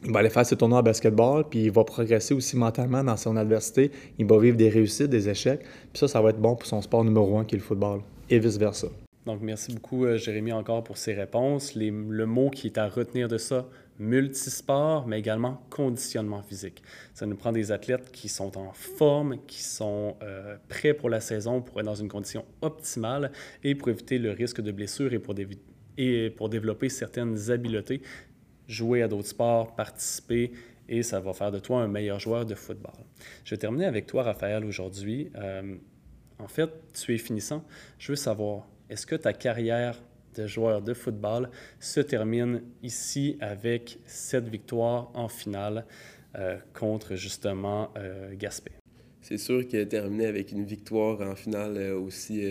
il 0.05 0.13
va 0.13 0.21
aller 0.21 0.31
faire 0.31 0.45
ses 0.45 0.57
tournois 0.57 0.81
en 0.81 0.83
basketball, 0.83 1.45
puis 1.49 1.65
il 1.65 1.71
va 1.71 1.85
progresser 1.85 2.35
aussi 2.35 2.57
mentalement 2.57 3.03
dans 3.03 3.17
son 3.17 3.37
adversité. 3.37 3.91
Il 4.19 4.27
va 4.27 4.39
vivre 4.39 4.57
des 4.57 4.69
réussites, 4.69 5.09
des 5.09 5.29
échecs. 5.29 5.61
Puis 5.93 6.01
ça, 6.01 6.09
ça 6.09 6.21
va 6.21 6.31
être 6.31 6.41
bon 6.41 6.55
pour 6.55 6.67
son 6.67 6.83
sport 6.83 7.05
numéro 7.05 7.39
un 7.39 7.45
qui 7.45 7.55
est 7.55 7.59
le 7.59 7.65
football, 7.65 8.01
et 8.29 8.39
vice-versa. 8.39 8.89
Donc, 9.27 9.43
merci 9.43 9.75
beaucoup, 9.75 10.05
euh, 10.05 10.17
Jérémy, 10.17 10.53
encore 10.53 10.85
pour 10.85 10.97
ces 10.97 11.13
réponses. 11.13 11.75
le 11.75 12.27
mot 12.27 12.49
qui 12.49 12.69
est 12.69 12.79
à 12.79 12.89
retenir 12.89 13.29
de 13.29 13.39
ça, 13.39 13.69
multisport, 13.99 15.07
mais 15.07 15.19
également 15.19 15.63
conditionnement 15.71 16.43
physique. 16.43 16.83
Ça 17.15 17.27
nous 17.27 17.37
prend 17.37 17.53
des 17.53 17.73
athlètes 17.73 18.11
qui 18.13 18.29
sont 18.29 18.57
en 18.57 18.73
forme, 18.73 19.39
qui 19.47 19.63
sont 19.63 20.17
euh, 20.23 20.57
prêts 20.69 20.95
pour 20.95 21.11
la 21.11 21.21
saison, 21.21 21.63
pour 21.63 21.81
être 21.81 21.87
dans 21.87 21.95
une 21.95 22.09
condition 22.09 22.45
optimale 22.63 23.33
et 23.65 23.75
pour 23.75 23.89
éviter 23.89 24.19
le 24.19 24.33
risque 24.33 24.61
de 24.61 24.71
blessure 24.71 25.13
et 25.13 25.19
pour, 25.19 25.35
développer 26.49 26.89
certaines 26.89 27.51
habiletés, 27.51 28.03
jouer 28.69 29.03
à 29.03 29.09
d'autres 29.09 29.29
sports, 29.29 29.75
participer 29.75 30.53
et 30.89 31.03
ça 31.03 31.19
va 31.19 31.33
faire 31.33 31.51
de 31.51 31.59
toi 31.59 31.81
un 31.81 31.89
meilleur 31.89 32.21
joueur 32.21 32.47
de 32.47 32.55
football. 32.55 32.95
Je 33.45 33.55
vais 33.55 33.59
terminer 33.59 33.87
avec 33.87 34.07
toi, 34.07 34.23
Raphaël, 34.23 34.65
aujourd'hui. 34.65 35.31
Euh, 35.35 35.75
en 36.39 36.49
fait, 36.49 36.71
tu 36.93 37.15
es 37.15 37.19
finissant. 37.19 37.65
Je 37.99 38.13
veux 38.13 38.17
savoir, 38.17 38.69
est-ce 38.91 39.07
que 39.07 39.17
ta 39.17 39.33
carrière 39.33 40.03
de 40.35 40.47
joueur 40.47 40.83
de 40.83 40.95
football 40.95 41.51
se 41.81 42.01
termine 42.01 42.63
ici 42.83 43.39
avec 43.41 43.99
cette 44.05 44.49
victoire 44.49 45.11
en 45.15 45.29
finale 45.29 45.87
euh, 46.37 46.59
contre 46.75 47.15
justement 47.17 47.91
euh, 47.97 48.35
Gaspé? 48.37 48.73
C'est 49.23 49.39
sûr 49.39 49.67
que 49.67 49.83
terminer 49.85 50.27
avec 50.27 50.53
une 50.53 50.65
victoire 50.65 51.21
en 51.21 51.35
finale 51.35 51.95
aussi, 51.95 52.45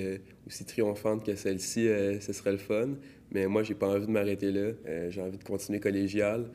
aussi 0.45 0.65
triomphante 0.65 1.25
que 1.25 1.33
celle-ci, 1.35 1.87
ce 2.19 2.33
serait 2.33 2.51
le 2.51 2.57
fun. 2.57 2.89
Mais 3.31 3.47
moi, 3.47 3.63
j'ai 3.63 3.73
pas 3.73 3.87
envie 3.87 4.05
de 4.05 4.11
m'arrêter 4.11 4.51
là. 4.51 4.71
Euh, 4.87 5.09
j'ai 5.09 5.21
envie 5.21 5.37
de 5.37 5.43
continuer 5.43 5.79
collégial. 5.79 6.45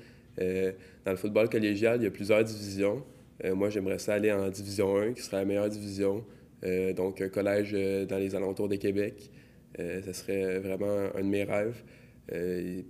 Euh, 0.41 0.73
dans 1.05 1.11
le 1.11 1.17
football 1.17 1.49
collégial, 1.49 2.01
il 2.01 2.05
y 2.05 2.07
a 2.07 2.11
plusieurs 2.11 2.45
divisions. 2.45 3.03
Euh, 3.45 3.55
moi, 3.55 3.71
j'aimerais 3.71 3.99
ça 3.99 4.15
aller 4.15 4.33
en 4.33 4.49
division 4.49 4.97
1, 4.97 5.13
qui 5.13 5.23
serait 5.23 5.39
la 5.39 5.45
meilleure 5.45 5.69
division. 5.69 6.25
donc, 6.95 7.23
un 7.23 7.29
collège 7.31 7.73
dans 8.07 8.19
les 8.19 8.35
alentours 8.35 8.69
de 8.69 8.77
Québec. 8.77 9.31
Ce 9.79 10.13
serait 10.13 10.59
vraiment 10.59 11.09
un 11.15 11.21
de 11.21 11.27
mes 11.27 11.45
rêves. 11.45 11.83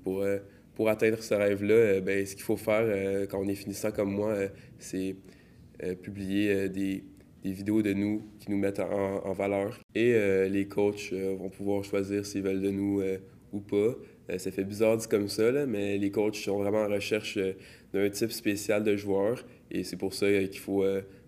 pour, 0.02 0.24
pour 0.74 0.88
atteindre 0.88 1.22
ce 1.22 1.34
rêve-là, 1.34 2.00
ben, 2.00 2.24
ce 2.26 2.34
qu'il 2.34 2.44
faut 2.44 2.56
faire 2.56 3.28
quand 3.28 3.38
on 3.38 3.48
est 3.48 3.54
finissant 3.54 3.90
comme 3.90 4.12
moi, 4.12 4.34
c'est 4.78 5.16
publier 6.02 6.68
des, 6.68 7.04
des 7.44 7.52
vidéos 7.52 7.82
de 7.82 7.92
nous 7.92 8.26
qui 8.38 8.50
nous 8.50 8.58
mettent 8.58 8.80
en, 8.80 9.24
en 9.24 9.32
valeur. 9.32 9.78
Et 9.94 10.14
les 10.48 10.66
coachs 10.68 11.12
vont 11.12 11.50
pouvoir 11.50 11.84
choisir 11.84 12.24
s'ils 12.26 12.42
veulent 12.42 12.62
de 12.62 12.70
nous 12.70 13.02
ou 13.52 13.60
pas. 13.60 13.94
Euh, 14.30 14.38
ça 14.38 14.50
fait 14.50 14.64
bizarre 14.64 14.96
dit 14.96 15.08
comme 15.08 15.28
ça, 15.28 15.50
là, 15.50 15.66
mais 15.66 15.98
les 15.98 16.10
coachs 16.10 16.36
sont 16.36 16.58
vraiment 16.58 16.82
en 16.82 16.88
recherche 16.88 17.36
euh, 17.36 17.52
d'un 17.92 18.08
type 18.10 18.32
spécial 18.32 18.84
de 18.84 18.96
joueur. 18.96 19.44
Et 19.70 19.84
c'est 19.84 19.96
pour 19.96 20.14
ça 20.14 20.26
euh, 20.26 20.46
qu'il 20.46 20.60
faut 20.60 20.84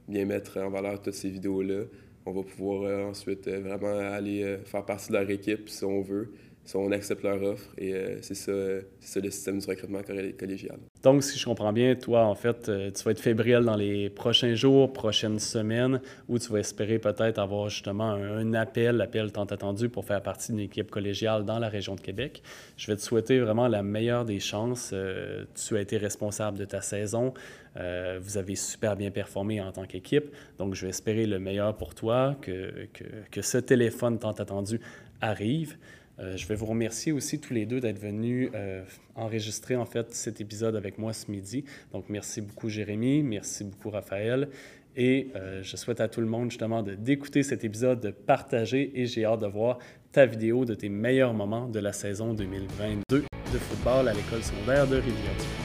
bien 0.09 0.25
mettre 0.25 0.59
en 0.59 0.71
valeur 0.71 1.01
toutes 1.01 1.15
ces 1.15 1.31
vidéos-là. 1.31 1.85
On 2.25 2.33
va 2.33 2.43
pouvoir 2.43 3.09
ensuite 3.09 3.49
vraiment 3.49 3.99
aller 3.99 4.59
faire 4.65 4.85
partie 4.85 5.09
de 5.09 5.15
leur 5.19 5.29
équipe 5.31 5.69
si 5.69 5.85
on 5.85 6.03
veut 6.03 6.33
si 6.65 6.77
on 6.77 6.91
accepte 6.93 7.23
leur 7.23 7.43
offre. 7.43 7.69
Et 7.77 7.95
euh, 7.95 8.19
c'est 8.23 8.35
ça, 8.35 8.53
ça, 9.01 9.21
le 9.21 9.31
système 9.31 9.59
du 9.59 9.67
recrutement 9.67 10.01
collégial. 10.03 10.79
Donc, 11.03 11.25
si 11.25 11.39
je 11.39 11.45
comprends 11.45 11.73
bien, 11.73 11.95
toi, 11.97 12.25
en 12.25 12.35
fait, 12.35 12.69
euh, 12.69 12.91
tu 12.91 13.03
vas 13.03 13.11
être 13.11 13.21
fébrile 13.21 13.61
dans 13.61 13.77
les 13.77 14.11
prochains 14.11 14.55
jours, 14.55 14.93
prochaines 14.93 15.41
semaines, 15.41 16.01
où 16.29 16.39
tu 16.39 16.53
vas 16.53 16.61
espérer 16.61 16.99
peut-être 16.99 17.39
avoir 17.39 17.69
justement 17.69 18.13
un, 18.13 18.55
appel, 18.55 18.97
l'appel 18.97 19.33
tant 19.33 19.45
attendu 19.45 19.89
pour 19.89 20.05
faire 20.05 20.23
partie 20.23 20.53
d'une 20.53 20.61
équipe 20.61 20.91
collégiale 20.91 21.45
dans 21.45 21.59
la 21.59 21.69
région 21.69 21.97
de 21.97 22.01
Québec. 22.01 22.43
Je 22.77 22.87
vais 22.87 22.97
te 22.97 23.03
souhaiter 23.03 23.41
vraiment 23.41 23.67
la 23.67 23.83
meilleure 23.83 24.25
des 24.25 24.39
chances. 24.39 24.91
Euh, 24.93 25.45
tu 25.55 25.77
as 25.77 25.81
été 25.81 25.97
responsable 25.97 26.59
de 26.59 26.65
ta 26.65 26.81
saison. 26.81 27.35
vous 27.75 28.37
avez 28.37 28.55
super 28.55 28.97
bien 28.97 29.11
performé 29.11 29.61
en 29.61 29.73
tant 29.73 29.87
qu'équipe. 29.87 30.27
Donc, 30.59 30.75
je 30.75 30.83
vais 30.83 30.91
espérer 30.91 31.27
le 31.27 31.39
meilleur 31.41 31.77
pour 31.77 31.95
toi, 31.95 32.37
que, 32.41 32.87
que, 32.93 33.05
que 33.31 33.43
ce 33.43 33.59
téléphone 33.59 34.19
tant 34.19 34.33
attendu 34.33 34.79
arrive. 35.21 35.77
Euh, 36.23 36.37
je 36.37 36.47
vais 36.47 36.55
vous 36.55 36.67
remercier 36.67 37.13
aussi 37.13 37.39
tous 37.41 37.53
les 37.53 37.67
deux 37.67 37.81
d'être 37.81 37.99
venus 37.99 38.51
euh, 38.55 38.83
enregistrer 39.15 39.77
en 39.77 39.85
fait 39.85 40.15
cet 40.15 40.41
épisode 40.41 40.77
avec 40.77 40.99
moi 40.99 41.13
ce 41.13 41.31
midi. 41.31 41.65
Donc 41.93 42.05
merci 42.09 42.41
beaucoup 42.41 42.69
Jérémy, 42.69 43.23
merci 43.23 43.65
beaucoup 43.65 43.91
Raphaël. 43.91 44.49
Et 44.95 45.29
euh, 45.37 45.63
je 45.63 45.77
souhaite 45.77 46.01
à 46.01 46.09
tout 46.09 46.21
le 46.21 46.27
monde 46.27 46.51
justement 46.51 46.83
d'écouter 46.83 47.43
cet 47.43 47.65
épisode, 47.65 48.01
de 48.01 48.11
partager 48.11 48.93
et 49.01 49.07
j'ai 49.07 49.25
hâte 49.25 49.41
de 49.41 49.47
voir 49.47 49.79
ta 50.13 50.27
vidéo 50.27 50.65
de 50.65 50.75
tes 50.75 50.91
meilleurs 50.91 51.33
moments 51.33 51.67
de 51.67 51.79
la 51.79 51.93
saison 51.93 52.35
2022 52.35 53.03
de 53.11 53.59
football 53.59 54.09
à 54.09 54.13
l'école 54.13 54.43
secondaire 54.43 54.87
de 54.87 54.97
rivière 54.97 55.62